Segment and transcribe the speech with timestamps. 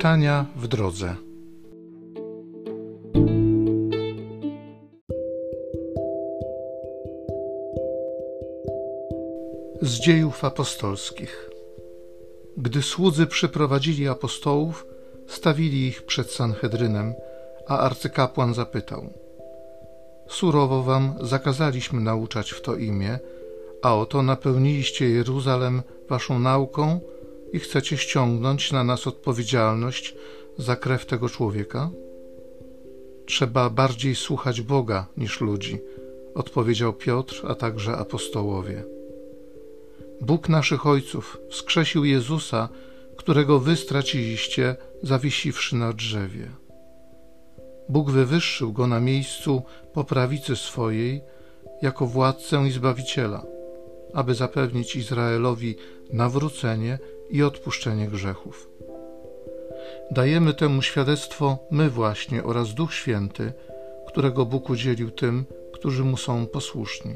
[0.00, 1.16] Czytania w drodze.
[9.82, 11.50] Z dziejów apostolskich.
[12.56, 14.86] Gdy słudzy przyprowadzili apostołów,
[15.26, 17.14] stawili ich przed Sanhedrynem,
[17.66, 19.12] a arcykapłan zapytał:
[20.28, 23.18] Surowo wam zakazaliśmy nauczać w to imię,
[23.82, 27.00] a oto napełniliście Jeruzalem waszą nauką
[27.52, 30.14] i chcecie ściągnąć na nas odpowiedzialność
[30.58, 31.90] za krew tego człowieka?
[33.26, 35.80] Trzeba bardziej słuchać Boga niż ludzi,
[36.34, 38.84] odpowiedział Piotr, a także apostołowie.
[40.20, 42.68] Bóg naszych ojców wskrzesił Jezusa,
[43.16, 46.50] którego wy straciliście, zawiesiwszy na drzewie.
[47.88, 49.62] Bóg wywyższył go na miejscu
[49.92, 51.22] po prawicy swojej
[51.82, 53.46] jako władcę i zbawiciela,
[54.14, 55.76] aby zapewnić Izraelowi
[56.12, 56.98] nawrócenie
[57.30, 58.70] i odpuszczenie grzechów.
[60.10, 63.52] Dajemy temu świadectwo my właśnie oraz Duch Święty,
[64.06, 67.14] którego Bóg udzielił tym, którzy mu są posłuszni.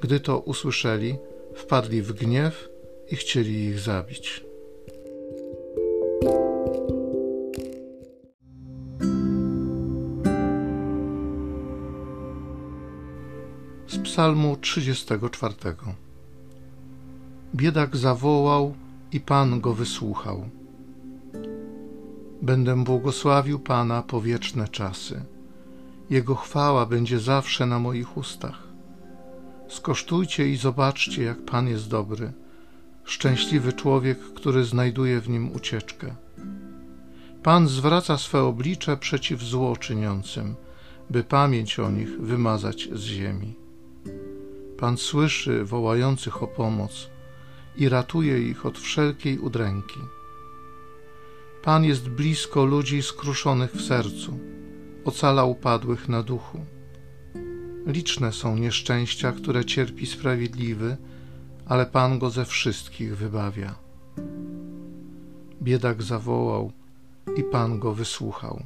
[0.00, 1.18] Gdy to usłyszeli,
[1.54, 2.68] wpadli w gniew
[3.10, 4.44] i chcieli ich zabić.
[13.88, 15.54] Z Psalmu 34.
[17.54, 18.74] Biedak zawołał
[19.12, 20.48] i Pan go wysłuchał.
[22.42, 25.24] Będę błogosławił Pana po wieczne czasy.
[26.10, 28.62] Jego chwała będzie zawsze na moich ustach.
[29.68, 32.32] Skosztujcie i zobaczcie, jak Pan jest dobry.
[33.04, 36.14] Szczęśliwy człowiek, który znajduje w nim ucieczkę.
[37.42, 40.54] Pan zwraca swe oblicze przeciw złoczyniącym,
[41.10, 43.54] by pamięć o nich wymazać z ziemi.
[44.78, 47.10] Pan słyszy wołających o pomoc
[47.76, 50.00] i ratuje ich od wszelkiej udręki.
[51.62, 54.38] Pan jest blisko ludzi skruszonych w sercu,
[55.04, 56.64] ocala upadłych na duchu.
[57.86, 60.96] Liczne są nieszczęścia, które cierpi sprawiedliwy,
[61.66, 63.74] ale Pan go ze wszystkich wybawia.
[65.62, 66.72] Biedak zawołał
[67.36, 68.62] i Pan go wysłuchał.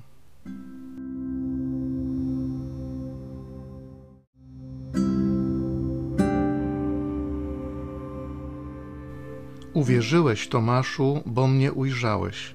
[9.75, 12.55] Uwierzyłeś, Tomaszu, bo mnie ujrzałeś.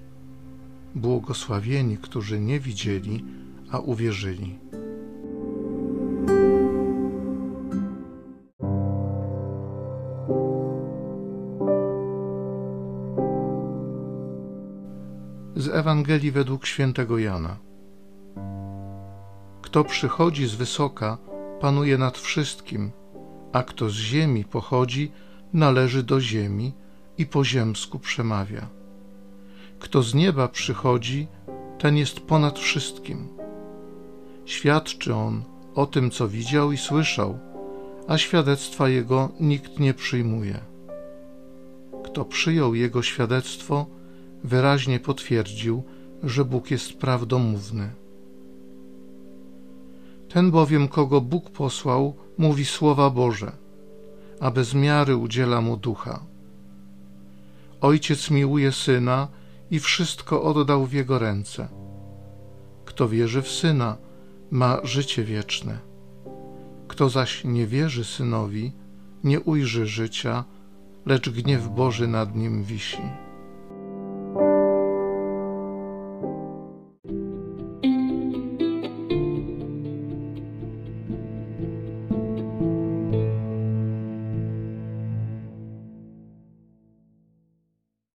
[0.96, 3.26] Błogosławieni, którzy nie widzieli,
[3.72, 4.60] a uwierzyli.
[15.56, 17.58] Z Ewangelii według świętego Jana.
[19.62, 21.18] Kto przychodzi z wysoka,
[21.60, 22.92] panuje nad wszystkim,
[23.54, 25.12] a kto z ziemi pochodzi,
[25.54, 26.74] należy do ziemi
[27.20, 28.68] i po ziemsku przemawia.
[29.80, 31.28] Kto z nieba przychodzi,
[31.78, 33.28] ten jest ponad wszystkim.
[34.46, 35.44] Świadczy on
[35.76, 37.40] o tym, co widział i słyszał,
[38.08, 40.60] a świadectwa jego nikt nie przyjmuje.
[42.04, 43.86] Kto przyjął jego świadectwo,
[44.44, 45.84] wyraźnie potwierdził,
[46.24, 47.90] że Bóg jest prawdomówny.
[50.30, 53.52] Ten bowiem, kogo Bóg posłał, mówi słowa Boże,
[54.40, 56.29] a bez miary udziela mu ducha.
[57.82, 59.28] Ojciec miłuje syna
[59.72, 61.68] i wszystko oddał w jego ręce.
[62.86, 63.98] Kto wierzy w syna,
[64.52, 65.80] ma życie wieczne.
[66.88, 68.72] Kto zaś nie wierzy synowi,
[69.24, 70.44] nie ujrzy życia,
[71.06, 73.02] lecz gniew Boży nad nim wisi.